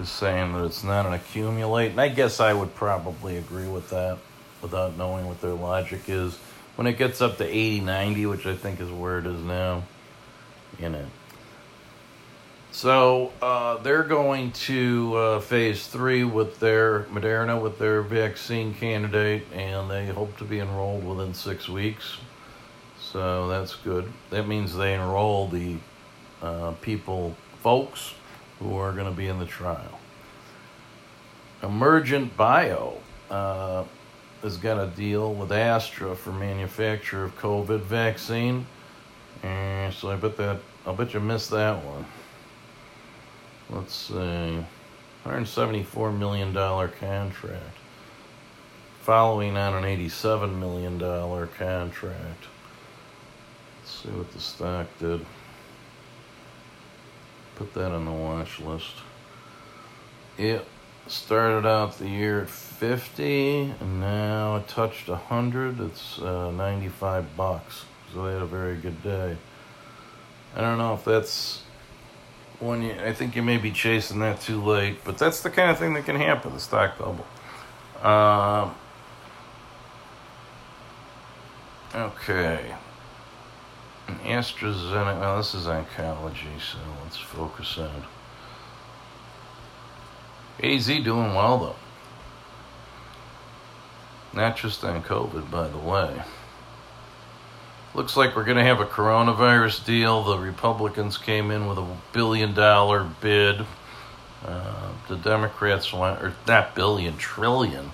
is 0.00 0.08
saying 0.08 0.54
that 0.54 0.64
it's 0.64 0.82
not 0.82 1.06
an 1.06 1.12
accumulate. 1.12 1.90
And 1.90 2.00
I 2.00 2.08
guess 2.08 2.40
I 2.40 2.52
would 2.52 2.74
probably 2.74 3.36
agree 3.36 3.68
with 3.68 3.90
that 3.90 4.18
without 4.62 4.96
knowing 4.96 5.26
what 5.26 5.40
their 5.40 5.52
logic 5.52 6.08
is. 6.08 6.36
When 6.76 6.86
it 6.86 6.96
gets 6.96 7.20
up 7.20 7.36
to 7.36 7.44
80, 7.44 7.80
90, 7.80 8.26
which 8.26 8.46
I 8.46 8.56
think 8.56 8.80
is 8.80 8.90
where 8.90 9.18
it 9.18 9.26
is 9.26 9.40
now, 9.42 9.84
you 10.78 10.88
know. 10.88 11.04
So 12.72 13.32
uh, 13.42 13.78
they're 13.78 14.04
going 14.04 14.52
to 14.52 15.14
uh, 15.16 15.40
phase 15.40 15.86
three 15.86 16.24
with 16.24 16.60
their 16.60 17.00
Moderna, 17.04 17.60
with 17.60 17.78
their 17.78 18.00
vaccine 18.00 18.72
candidate, 18.72 19.44
and 19.52 19.90
they 19.90 20.06
hope 20.06 20.36
to 20.38 20.44
be 20.44 20.60
enrolled 20.60 21.04
within 21.04 21.34
six 21.34 21.68
weeks. 21.68 22.16
So 23.00 23.48
that's 23.48 23.74
good. 23.74 24.10
That 24.30 24.46
means 24.46 24.74
they 24.74 24.94
enroll 24.94 25.48
the 25.48 25.76
uh, 26.40 26.72
people, 26.80 27.36
folks 27.60 28.14
who 28.60 28.76
are 28.76 28.92
going 28.92 29.06
to 29.06 29.16
be 29.16 29.26
in 29.26 29.38
the 29.38 29.46
trial. 29.46 29.98
Emergent 31.62 32.36
Bio 32.36 32.98
uh, 33.30 33.84
has 34.42 34.56
got 34.56 34.82
a 34.82 34.86
deal 34.86 35.34
with 35.34 35.50
Astra 35.50 36.14
for 36.14 36.30
manufacture 36.30 37.24
of 37.24 37.36
COVID 37.38 37.80
vaccine. 37.80 38.66
So 39.42 40.10
I 40.10 40.16
bet 40.16 40.36
that 40.36 40.60
I'll 40.86 40.94
bet 40.94 41.12
you 41.12 41.20
missed 41.20 41.50
that 41.50 41.84
one. 41.84 42.06
Let's 43.68 43.94
see. 43.94 44.64
$174 45.24 46.16
million 46.16 46.54
contract. 46.54 47.76
Following 49.02 49.56
on 49.56 49.84
an 49.84 49.84
$87 49.84 50.58
million 50.58 50.98
contract. 50.98 52.44
Let's 53.78 54.02
see 54.02 54.08
what 54.10 54.32
the 54.32 54.40
stock 54.40 54.86
did 54.98 55.24
put 57.60 57.74
that 57.74 57.92
on 57.92 58.06
the 58.06 58.10
watch 58.10 58.58
list. 58.60 58.94
It 60.38 60.64
started 61.08 61.68
out 61.68 61.98
the 61.98 62.08
year 62.08 62.40
at 62.40 62.48
50 62.48 63.74
and 63.78 64.00
now 64.00 64.56
it 64.56 64.66
touched 64.66 65.10
100. 65.10 65.78
It's 65.78 66.18
uh, 66.20 66.50
95 66.52 67.36
bucks. 67.36 67.84
So 68.14 68.24
they 68.24 68.32
had 68.32 68.40
a 68.40 68.46
very 68.46 68.76
good 68.76 69.02
day. 69.02 69.36
I 70.56 70.62
don't 70.62 70.78
know 70.78 70.94
if 70.94 71.04
that's 71.04 71.60
when 72.60 72.80
you, 72.80 72.92
I 72.94 73.12
think 73.12 73.36
you 73.36 73.42
may 73.42 73.58
be 73.58 73.72
chasing 73.72 74.20
that 74.20 74.40
too 74.40 74.62
late, 74.62 75.04
but 75.04 75.18
that's 75.18 75.42
the 75.42 75.50
kind 75.50 75.70
of 75.70 75.78
thing 75.78 75.92
that 75.92 76.06
can 76.06 76.16
happen, 76.16 76.54
the 76.54 76.60
stock 76.60 76.96
bubble. 76.96 77.26
Uh, 78.02 78.72
okay. 81.94 82.74
AstraZeneca, 84.18 85.20
well, 85.20 85.36
this 85.38 85.54
is 85.54 85.66
oncology, 85.66 86.60
so 86.60 86.78
let's 87.02 87.16
focus 87.16 87.78
on. 87.78 88.04
AZ 90.62 90.86
doing 90.86 91.34
well, 91.34 91.58
though. 91.58 91.76
Not 94.32 94.56
just 94.56 94.84
on 94.84 95.02
COVID, 95.02 95.50
by 95.50 95.68
the 95.68 95.78
way. 95.78 96.22
Looks 97.94 98.16
like 98.16 98.36
we're 98.36 98.44
going 98.44 98.56
to 98.56 98.64
have 98.64 98.80
a 98.80 98.86
coronavirus 98.86 99.84
deal. 99.84 100.22
The 100.22 100.38
Republicans 100.38 101.18
came 101.18 101.50
in 101.50 101.66
with 101.66 101.78
a 101.78 101.96
billion 102.12 102.54
dollar 102.54 103.08
bid. 103.20 103.66
Uh, 104.44 104.92
the 105.08 105.16
Democrats 105.16 105.92
went, 105.92 106.22
or 106.22 106.34
not 106.46 106.74
billion, 106.74 107.16
trillion. 107.16 107.90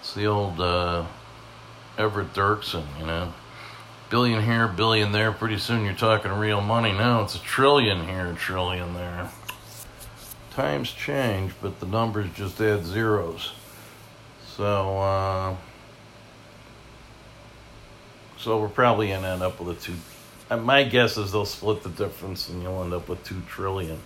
It's 0.00 0.14
the 0.14 0.26
old 0.26 0.60
uh, 0.60 1.06
Everett 1.96 2.34
Dirksen, 2.34 2.84
you 3.00 3.06
know 3.06 3.32
billion 4.12 4.42
here, 4.42 4.68
billion 4.68 5.10
there. 5.10 5.32
Pretty 5.32 5.56
soon 5.56 5.86
you're 5.86 5.94
talking 5.94 6.30
real 6.32 6.60
money. 6.60 6.92
Now 6.92 7.22
it's 7.22 7.34
a 7.34 7.38
trillion 7.38 8.06
here, 8.06 8.36
trillion 8.38 8.92
there. 8.92 9.30
Times 10.50 10.92
change, 10.92 11.52
but 11.62 11.80
the 11.80 11.86
numbers 11.86 12.28
just 12.34 12.60
add 12.60 12.84
zeros. 12.84 13.52
So, 14.54 14.98
uh, 14.98 15.56
so 18.36 18.60
we're 18.60 18.68
probably 18.68 19.08
gonna 19.08 19.28
end 19.28 19.42
up 19.42 19.58
with 19.58 19.78
a 19.78 19.80
two. 19.80 19.94
Uh, 20.50 20.58
my 20.58 20.84
guess 20.84 21.16
is 21.16 21.32
they'll 21.32 21.46
split 21.46 21.82
the 21.82 21.88
difference, 21.88 22.50
and 22.50 22.62
you'll 22.62 22.84
end 22.84 22.92
up 22.92 23.08
with 23.08 23.24
two 23.24 23.40
trillion. 23.48 23.98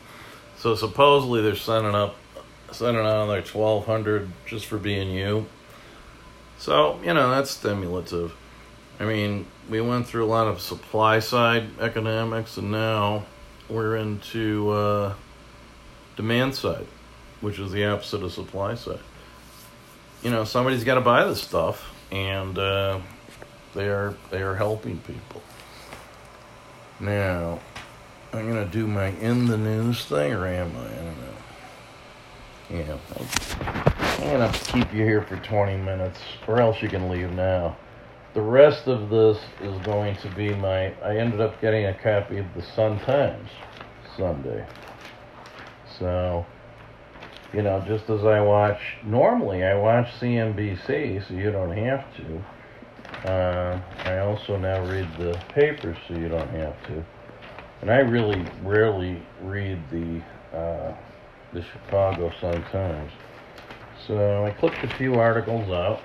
So 0.57 0.77
supposedly 0.77 1.43
they're 1.43 1.57
sending 1.57 1.97
up, 1.97 2.15
sending 2.71 3.05
out 3.05 3.27
their 3.27 3.43
twelve 3.43 3.87
hundred 3.87 4.31
just 4.47 4.67
for 4.67 4.79
being 4.79 5.11
you. 5.11 5.47
So 6.59 7.01
you 7.03 7.13
know 7.13 7.29
that's 7.29 7.51
stimulative. 7.51 8.37
I 8.99 9.05
mean, 9.05 9.47
we 9.69 9.81
went 9.81 10.07
through 10.07 10.25
a 10.25 10.27
lot 10.27 10.47
of 10.47 10.61
supply 10.61 11.19
side 11.19 11.69
economics, 11.81 12.57
and 12.57 12.71
now 12.71 13.27
we're 13.69 13.97
into 13.97 14.71
uh, 14.71 15.15
demand 16.17 16.55
side, 16.55 16.87
which 17.41 17.59
is 17.59 17.73
the 17.73 17.85
opposite 17.87 18.23
of 18.23 18.33
supply 18.33 18.75
side. 18.75 19.01
You 20.23 20.31
know, 20.31 20.45
somebody's 20.45 20.85
got 20.85 20.95
to 20.95 21.03
buy 21.03 21.25
this 21.25 21.43
stuff, 21.43 21.93
and 22.11 22.59
uh, 22.59 23.01
they 23.75 23.89
are 23.89 24.15
they 24.31 24.43
are 24.43 24.55
helping 24.55 24.99
people. 25.01 25.43
Now, 26.99 27.61
I'm 28.33 28.49
gonna 28.49 28.65
do 28.65 28.87
my 28.87 29.09
in 29.09 29.47
the 29.47 29.59
news 29.59 30.07
thing, 30.07 30.33
or 30.33 30.47
am 30.47 30.73
I? 30.75 30.85
I 30.85 30.95
don't 30.95 31.21
know. 31.21 31.37
Yeah, 32.71 34.25
I'm 34.25 34.31
gonna 34.31 34.53
keep 34.53 34.93
you 34.95 35.05
here 35.05 35.23
for 35.23 35.37
20 35.37 35.77
minutes, 35.77 36.19
or 36.47 36.61
else 36.61 36.81
you 36.81 36.89
can 36.89 37.11
leave 37.11 37.33
now. 37.33 37.77
The 38.37 38.43
rest 38.43 38.87
of 38.87 39.09
this 39.09 39.39
is 39.63 39.79
going 39.87 40.15
to 40.19 40.29
be 40.37 40.51
my. 40.51 40.93
I 41.03 41.17
ended 41.17 41.41
up 41.41 41.59
getting 41.63 41.87
a 41.87 41.95
copy 41.95 42.37
of 42.37 42.45
the 42.55 42.61
Sun 42.61 43.01
Times 43.01 43.49
Sunday. 44.15 44.67
So, 45.99 46.45
you 47.55 47.63
know, 47.63 47.83
just 47.89 48.11
as 48.11 48.25
I 48.25 48.43
watch, 48.43 48.79
normally 49.07 49.65
I 49.65 49.75
watch 49.79 50.09
CNBC, 50.21 51.27
so 51.27 51.33
you 51.33 51.51
don't 51.51 51.75
have 51.79 52.05
to. 52.19 53.27
Uh, 53.27 53.81
I 54.05 54.19
also 54.19 54.59
now 54.59 54.87
read 54.87 55.09
the 55.19 55.41
papers, 55.55 55.97
so 56.07 56.13
you 56.13 56.29
don't 56.29 56.51
have 56.51 56.77
to. 56.89 57.03
And 57.81 57.91
I 57.91 58.01
really 58.01 58.45
rarely 58.63 59.23
read 59.41 59.79
the 59.91 60.21
uh, 60.55 60.95
the 61.55 61.65
Chicago 61.73 62.31
Sun 62.43 62.63
Times. 62.65 63.13
So 64.07 64.45
I 64.45 64.51
clicked 64.51 64.85
a 64.85 64.95
few 64.99 65.15
articles 65.15 65.71
out, 65.71 66.03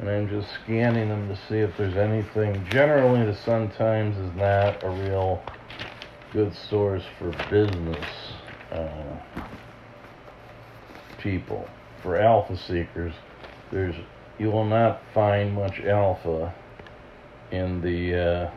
and 0.00 0.08
I'm 0.08 0.28
just 0.28 0.48
scanning 0.64 1.10
them 1.10 1.28
to 1.28 1.36
see 1.46 1.56
if 1.56 1.76
there's 1.76 1.96
anything. 1.96 2.66
Generally, 2.70 3.26
the 3.26 3.36
Sun 3.36 3.70
Times 3.72 4.16
is 4.16 4.34
not 4.34 4.82
a 4.82 4.88
real 4.88 5.42
good 6.32 6.54
source 6.54 7.02
for 7.18 7.30
business 7.50 8.06
uh, 8.72 9.18
people. 11.18 11.68
For 12.02 12.16
alpha 12.16 12.56
seekers, 12.56 13.12
there's 13.70 13.94
you 14.38 14.50
will 14.50 14.64
not 14.64 15.02
find 15.12 15.54
much 15.54 15.80
alpha 15.80 16.54
in 17.50 17.82
the 17.82 18.48
uh, 18.48 18.50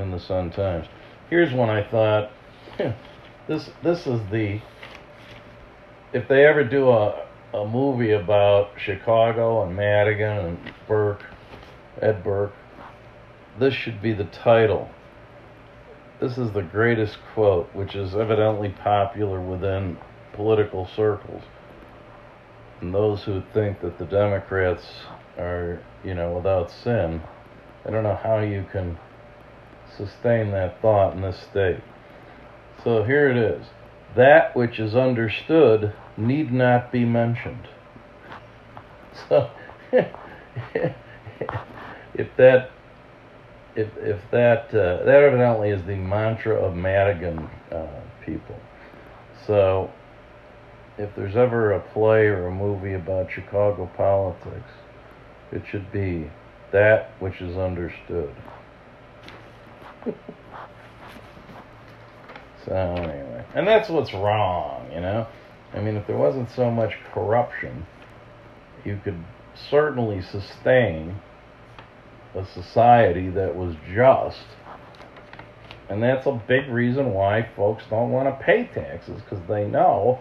in 0.00 0.12
the 0.12 0.20
Sun 0.20 0.52
Times. 0.52 0.86
Here's 1.30 1.52
one 1.52 1.68
I 1.68 1.82
thought. 1.90 2.30
this 3.48 3.70
this 3.82 4.06
is 4.06 4.20
the 4.30 4.60
if 6.12 6.28
they 6.28 6.46
ever 6.46 6.62
do 6.62 6.90
a 6.90 7.27
a 7.54 7.66
movie 7.66 8.12
about 8.12 8.70
Chicago 8.76 9.62
and 9.62 9.74
Madigan 9.74 10.38
and 10.38 10.72
Burke, 10.86 11.24
Ed 12.02 12.22
Burke, 12.22 12.54
this 13.58 13.74
should 13.74 14.02
be 14.02 14.12
the 14.12 14.24
title. 14.24 14.88
This 16.20 16.36
is 16.36 16.52
the 16.52 16.62
greatest 16.62 17.18
quote, 17.32 17.68
which 17.74 17.94
is 17.94 18.14
evidently 18.14 18.68
popular 18.68 19.40
within 19.40 19.96
political 20.34 20.86
circles. 20.94 21.42
And 22.80 22.94
those 22.94 23.22
who 23.24 23.42
think 23.54 23.80
that 23.80 23.98
the 23.98 24.04
Democrats 24.04 24.84
are, 25.38 25.80
you 26.04 26.14
know, 26.14 26.34
without 26.34 26.70
sin, 26.70 27.22
I 27.84 27.90
don't 27.90 28.02
know 28.02 28.18
how 28.22 28.40
you 28.40 28.66
can 28.70 28.98
sustain 29.96 30.50
that 30.52 30.80
thought 30.82 31.14
in 31.14 31.22
this 31.22 31.38
state. 31.50 31.80
So 32.84 33.02
here 33.02 33.30
it 33.30 33.36
is. 33.36 33.66
That 34.16 34.56
which 34.56 34.78
is 34.78 34.94
understood 34.94 35.92
need 36.16 36.52
not 36.52 36.90
be 36.90 37.04
mentioned. 37.04 37.68
So 39.28 39.50
if 42.14 42.28
that 42.36 42.70
if 43.76 43.88
if 43.98 44.20
that 44.30 44.74
uh, 44.74 45.04
that 45.04 45.22
evidently 45.22 45.70
is 45.70 45.84
the 45.86 45.94
mantra 45.94 46.56
of 46.56 46.74
Madigan 46.74 47.48
uh, 47.70 47.86
people. 48.24 48.56
So 49.46 49.90
if 50.98 51.14
there's 51.14 51.36
ever 51.36 51.72
a 51.72 51.80
play 51.80 52.26
or 52.26 52.48
a 52.48 52.52
movie 52.52 52.94
about 52.94 53.30
Chicago 53.30 53.88
politics, 53.96 54.72
it 55.52 55.62
should 55.70 55.92
be 55.92 56.28
that 56.72 57.12
which 57.20 57.40
is 57.40 57.56
understood. 57.56 58.34
so 62.64 62.74
anyway, 62.74 63.37
and 63.54 63.66
that's 63.66 63.88
what's 63.88 64.12
wrong, 64.12 64.90
you 64.92 65.00
know. 65.00 65.26
I 65.74 65.80
mean, 65.80 65.96
if 65.96 66.06
there 66.06 66.16
wasn't 66.16 66.50
so 66.50 66.70
much 66.70 66.94
corruption, 67.12 67.86
you 68.84 69.00
could 69.02 69.22
certainly 69.70 70.22
sustain 70.22 71.20
a 72.34 72.46
society 72.46 73.28
that 73.30 73.54
was 73.54 73.74
just. 73.92 74.46
And 75.88 76.02
that's 76.02 76.26
a 76.26 76.42
big 76.46 76.68
reason 76.68 77.14
why 77.14 77.48
folks 77.56 77.84
don't 77.88 78.10
want 78.10 78.28
to 78.28 78.44
pay 78.44 78.68
taxes 78.74 79.22
because 79.22 79.46
they 79.48 79.66
know 79.66 80.20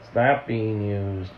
it's 0.00 0.14
not 0.14 0.46
being 0.46 0.82
used 0.86 1.32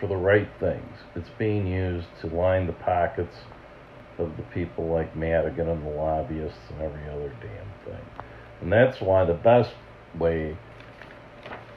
for 0.00 0.06
the 0.06 0.16
right 0.16 0.48
things. 0.60 0.98
It's 1.16 1.30
being 1.38 1.66
used 1.66 2.06
to 2.20 2.28
line 2.28 2.66
the 2.66 2.72
pockets 2.72 3.36
of 4.18 4.36
the 4.36 4.44
people 4.54 4.88
like 4.88 5.16
Madigan 5.16 5.68
and 5.68 5.84
the 5.84 5.90
lobbyists 5.90 6.58
and 6.70 6.82
every 6.82 7.08
other 7.08 7.32
damn 7.40 7.92
thing. 7.92 8.04
And 8.60 8.72
that's 8.72 9.00
why 9.00 9.24
the 9.24 9.34
best 9.34 9.72
way 10.18 10.56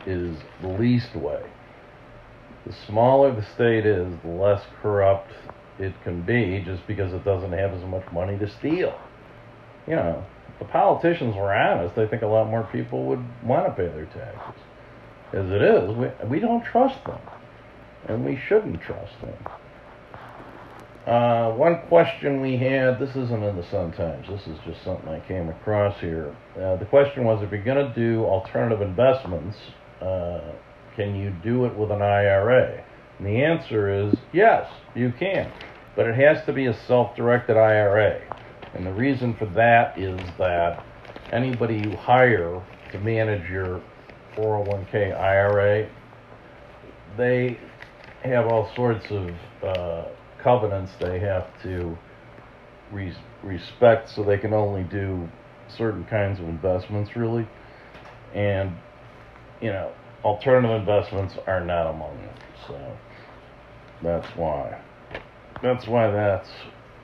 is 0.06 0.38
the 0.62 0.68
least 0.68 1.16
way. 1.16 1.44
The 2.66 2.74
smaller 2.88 3.34
the 3.34 3.46
state 3.54 3.86
is, 3.86 4.14
the 4.24 4.30
less 4.30 4.64
corrupt 4.82 5.32
it 5.80 5.94
can 6.04 6.22
be 6.22 6.62
just 6.64 6.86
because 6.86 7.14
it 7.14 7.26
doesn't 7.26 7.52
have 7.52 7.74
as 7.74 7.84
much 7.86 8.04
money 8.12 8.38
to 8.38 8.48
steal. 8.48 9.00
You 9.88 9.96
know, 9.96 10.24
if 10.48 10.60
the 10.60 10.66
politicians 10.66 11.36
were 11.36 11.54
honest, 11.54 11.98
I 11.98 12.06
think 12.08 12.22
a 12.22 12.28
lot 12.28 12.50
more 12.50 12.68
people 12.72 13.06
would 13.06 13.24
want 13.44 13.66
to 13.66 13.72
pay 13.72 13.88
their 13.88 14.06
taxes. 14.06 14.62
As 15.34 15.50
it 15.50 15.62
is, 15.62 15.96
we, 15.96 16.28
we 16.28 16.40
don't 16.40 16.64
trust 16.64 17.04
them. 17.06 17.20
And 18.08 18.26
we 18.26 18.40
shouldn't 18.48 18.82
trust 18.82 19.14
them. 19.22 19.38
Uh, 21.06 21.52
one 21.54 21.82
question 21.88 22.42
we 22.42 22.58
had, 22.58 23.00
this 23.00 23.16
isn't 23.16 23.44
in 23.44 23.56
the 23.56 23.68
Sun 23.72 23.92
Times, 23.94 24.28
this 24.30 24.46
is 24.46 24.58
just 24.66 24.84
something 24.84 25.10
I 25.10 25.20
came 25.28 25.50
across 25.50 26.00
here. 26.00 26.36
Uh, 26.56 26.76
the 26.76 26.86
question 26.86 27.24
was 27.24 27.42
if 27.42 27.50
you're 27.50 27.64
going 27.64 27.88
to 27.88 27.94
do 27.96 28.24
alternative 28.24 28.82
investments, 28.82 29.58
uh, 30.02 30.42
can 30.96 31.16
you 31.16 31.32
do 31.44 31.66
it 31.66 31.78
with 31.78 31.92
an 31.92 32.02
IRA? 32.02 32.84
And 33.18 33.28
the 33.28 33.44
answer 33.44 33.90
is 33.90 34.16
yes, 34.34 34.70
you 34.96 35.14
can. 35.18 35.52
But 35.96 36.08
it 36.08 36.16
has 36.16 36.46
to 36.46 36.54
be 36.54 36.66
a 36.68 36.74
self 36.88 37.16
directed 37.16 37.58
IRA. 37.58 38.22
And 38.74 38.86
the 38.86 38.94
reason 38.94 39.36
for 39.36 39.46
that 39.48 39.98
is 39.98 40.30
that 40.38 40.84
anybody 41.32 41.76
you 41.76 41.96
hire 41.96 42.62
to 42.92 43.00
manage 43.00 43.50
your 43.50 43.82
401k 44.38 45.18
IRA, 45.20 45.90
they 47.18 47.60
have 48.24 48.46
all 48.46 48.72
sorts 48.76 49.06
of 49.10 49.36
uh, 49.64 50.06
covenants 50.42 50.92
they 51.00 51.20
have 51.20 51.48
to 51.64 51.98
res- 52.92 53.16
respect 53.44 54.10
so 54.10 54.24
they 54.24 54.38
can 54.38 54.54
only 54.54 54.84
do 54.84 55.28
certain 55.78 56.06
kinds 56.06 56.40
of 56.40 56.48
investments 56.48 57.16
really 57.16 57.48
and 58.34 58.72
you 59.62 59.70
know 59.70 59.92
alternative 60.24 60.72
investments 60.72 61.36
are 61.48 61.64
not 61.64 61.88
among 61.90 62.16
them 62.18 62.36
so 62.68 62.98
that's 64.02 64.28
why 64.36 64.82
that's 65.62 65.88
why 65.88 66.12
that's 66.12 66.50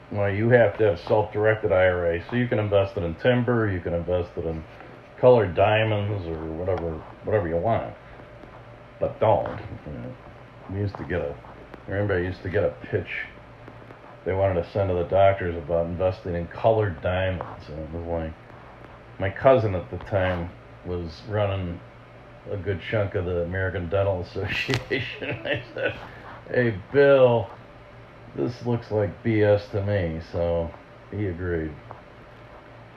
why 0.09 0.29
you 0.29 0.49
have 0.49 0.77
to 0.77 0.83
have 0.83 0.99
self-directed 0.99 1.71
IRA 1.71 2.23
so 2.29 2.35
you 2.35 2.47
can 2.47 2.59
invest 2.59 2.97
it 2.97 3.03
in 3.03 3.15
timber 3.15 3.69
you 3.69 3.79
can 3.79 3.93
invest 3.93 4.31
it 4.37 4.45
in 4.45 4.63
colored 5.19 5.55
diamonds 5.55 6.25
or 6.27 6.37
whatever 6.53 7.01
whatever 7.23 7.47
you 7.47 7.57
want 7.57 7.93
but 8.99 9.19
don't 9.19 9.59
you 9.85 9.93
know. 9.93 10.15
we 10.69 10.79
used 10.79 10.97
to 10.97 11.03
get 11.03 11.21
a 11.21 11.35
remember 11.87 12.15
I 12.15 12.21
used 12.21 12.41
to 12.43 12.49
get 12.49 12.63
a 12.63 12.73
pitch 12.91 13.27
they 14.27 14.33
wanted 14.33 14.61
to 14.61 14.71
send 14.71 14.89
to 14.89 14.93
the 14.95 15.03
doctors 15.03 15.55
about 15.55 15.85
investing 15.85 16.35
in 16.35 16.47
colored 16.47 17.01
diamonds. 17.01 17.69
And 17.69 17.79
it 17.79 17.89
was 17.93 18.05
like, 18.05 18.33
my 19.19 19.29
cousin 19.29 19.73
at 19.73 19.89
the 19.89 19.99
time 19.99 20.49
was 20.85 21.21
running 21.29 21.79
a 22.51 22.57
good 22.57 22.81
chunk 22.89 23.15
of 23.15 23.25
the 23.25 23.41
American 23.43 23.89
Dental 23.89 24.21
Association. 24.21 25.29
I 25.45 25.63
said, 25.73 25.99
hey, 26.49 26.79
Bill, 26.91 27.49
this 28.35 28.65
looks 28.65 28.91
like 28.91 29.23
BS 29.23 29.69
to 29.71 29.83
me. 29.83 30.21
So 30.31 30.71
he 31.11 31.27
agreed. 31.27 31.73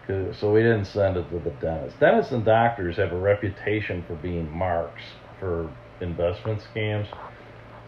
Uh, 0.09 0.33
so 0.33 0.53
we 0.53 0.61
didn't 0.61 0.87
send 0.87 1.17
it 1.17 1.29
to 1.31 1.39
the 1.39 1.51
dentist. 1.61 2.01
Dentists 2.01 2.33
and 2.33 2.45
doctors 2.45 2.97
have 2.97 3.13
a 3.13 3.19
reputation 3.19 4.05
for 4.09 4.17
being 4.17 4.51
marks 4.51 5.03
for 5.39 5.73
investment 6.01 6.61
scams. 6.75 7.07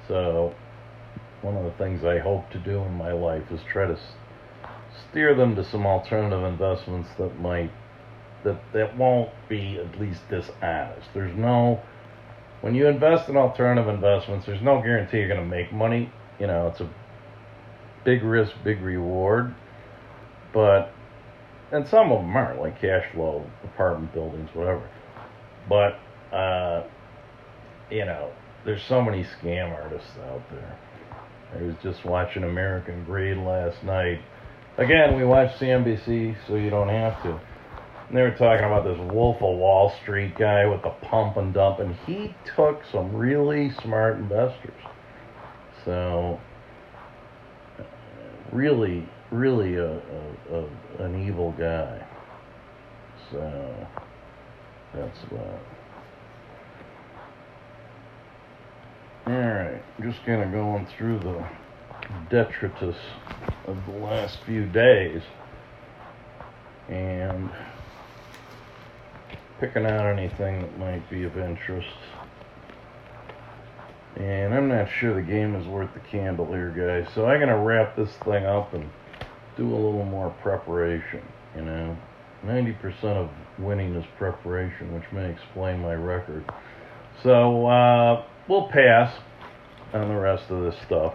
So 0.06 0.54
one 1.42 1.56
of 1.56 1.64
the 1.64 1.72
things 1.72 2.04
I 2.04 2.18
hope 2.18 2.48
to 2.50 2.58
do 2.58 2.78
in 2.78 2.94
my 2.94 3.12
life 3.12 3.50
is 3.50 3.60
try 3.70 3.86
to 3.86 3.98
steer 5.10 5.34
them 5.34 5.56
to 5.56 5.64
some 5.64 5.84
alternative 5.84 6.44
investments 6.44 7.08
that 7.18 7.40
might 7.40 7.72
that 8.44 8.60
that 8.72 8.96
won't 8.96 9.30
be 9.48 9.78
at 9.78 10.00
least 10.00 10.20
dishonest. 10.28 11.08
There's 11.14 11.36
no 11.36 11.80
when 12.62 12.74
you 12.74 12.86
invest 12.86 13.28
in 13.28 13.36
alternative 13.36 13.88
investments, 13.88 14.46
there's 14.46 14.62
no 14.62 14.80
guarantee 14.80 15.18
you're 15.18 15.28
going 15.28 15.40
to 15.40 15.46
make 15.46 15.72
money. 15.72 16.10
You 16.38 16.46
know, 16.46 16.68
it's 16.68 16.80
a 16.80 16.88
big 18.04 18.22
risk, 18.22 18.52
big 18.64 18.80
reward. 18.80 19.54
But 20.54 20.92
and 21.72 21.86
some 21.88 22.12
of 22.12 22.20
them 22.20 22.36
aren't 22.36 22.60
like 22.60 22.80
cash 22.80 23.04
flow, 23.12 23.44
apartment 23.64 24.12
buildings, 24.12 24.50
whatever. 24.54 24.88
But 25.68 25.98
uh, 26.34 26.86
you 27.90 28.04
know, 28.04 28.30
there's 28.64 28.82
so 28.88 29.02
many 29.02 29.24
scam 29.24 29.72
artists 29.72 30.10
out 30.30 30.42
there. 30.50 30.78
I 31.54 31.62
was 31.62 31.74
just 31.82 32.04
watching 32.04 32.44
American 32.44 33.04
Greed 33.04 33.36
last 33.38 33.82
night. 33.82 34.20
Again, 34.78 35.16
we 35.16 35.24
watch 35.24 35.50
CNBC, 35.58 36.36
so 36.46 36.54
you 36.54 36.70
don't 36.70 36.88
have 36.88 37.22
to. 37.24 37.40
And 38.12 38.18
they 38.18 38.24
were 38.24 38.30
talking 38.32 38.66
about 38.66 38.84
this 38.84 38.98
Wolf 39.10 39.36
of 39.36 39.56
Wall 39.56 39.90
Street 40.02 40.36
guy 40.36 40.66
with 40.66 40.82
the 40.82 40.90
pump 40.90 41.38
and 41.38 41.54
dump, 41.54 41.78
and 41.78 41.96
he 42.06 42.34
took 42.54 42.82
some 42.92 43.16
really 43.16 43.72
smart 43.82 44.18
investors. 44.18 44.74
So, 45.86 46.38
really, 48.52 49.08
really 49.30 49.76
a, 49.76 49.92
a, 49.92 49.98
a 50.52 51.04
an 51.06 51.26
evil 51.26 51.52
guy. 51.52 52.06
So 53.30 53.88
that's 54.92 55.18
that. 55.30 55.60
All 59.26 59.32
right, 59.32 59.82
just 60.02 60.22
kind 60.26 60.42
of 60.42 60.52
going 60.52 60.86
through 60.98 61.18
the 61.20 61.48
detritus 62.28 62.96
of 63.66 63.78
the 63.86 63.98
last 64.00 64.36
few 64.44 64.66
days 64.66 65.22
and 66.90 67.48
picking 69.62 69.86
out 69.86 70.04
anything 70.04 70.60
that 70.60 70.76
might 70.76 71.08
be 71.08 71.22
of 71.22 71.38
interest. 71.38 71.86
And 74.16 74.52
I'm 74.52 74.66
not 74.66 74.88
sure 74.98 75.14
the 75.14 75.22
game 75.22 75.54
is 75.54 75.64
worth 75.68 75.94
the 75.94 76.00
candle 76.00 76.46
here, 76.46 76.70
guys. 76.70 77.14
So 77.14 77.26
I'm 77.26 77.38
gonna 77.38 77.62
wrap 77.62 77.94
this 77.94 78.10
thing 78.24 78.44
up 78.44 78.74
and 78.74 78.90
do 79.56 79.72
a 79.72 79.76
little 79.76 80.04
more 80.04 80.30
preparation. 80.42 81.22
You 81.54 81.62
know, 81.62 81.96
90% 82.44 83.04
of 83.04 83.30
winning 83.56 83.94
is 83.94 84.04
preparation, 84.18 84.92
which 84.94 85.04
may 85.12 85.30
explain 85.30 85.80
my 85.80 85.94
record. 85.94 86.44
So 87.22 87.64
uh, 87.68 88.24
we'll 88.48 88.66
pass 88.66 89.16
on 89.94 90.08
the 90.08 90.16
rest 90.16 90.50
of 90.50 90.64
this 90.64 90.74
stuff, 90.84 91.14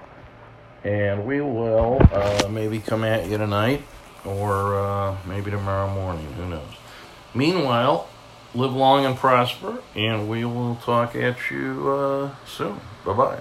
and 0.85 1.25
we 1.25 1.41
will 1.41 1.97
uh, 2.13 2.47
maybe 2.49 2.79
come 2.79 3.03
at 3.03 3.27
you 3.27 3.37
tonight 3.37 3.83
or 4.23 4.79
uh, 4.79 5.17
maybe 5.25 5.51
tomorrow 5.51 5.93
morning. 5.93 6.31
Who 6.33 6.47
knows? 6.47 6.73
Meanwhile, 7.35 8.07
live 8.57 8.73
long 8.73 9.05
and 9.05 9.15
prosper, 9.15 9.81
and 9.95 10.27
we 10.27 10.43
will 10.45 10.75
talk 10.75 11.15
at 11.15 11.51
you 11.51 11.89
uh, 11.89 12.31
soon. 12.45 12.79
Bye 13.05 13.13
bye. 13.13 13.39